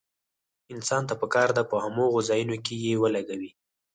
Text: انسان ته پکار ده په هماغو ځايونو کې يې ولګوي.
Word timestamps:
انسان 0.73 1.03
ته 1.09 1.13
پکار 1.21 1.49
ده 1.57 1.63
په 1.69 1.75
هماغو 1.83 2.19
ځايونو 2.29 2.55
کې 2.65 2.75
يې 2.85 2.93
ولګوي. 3.03 3.51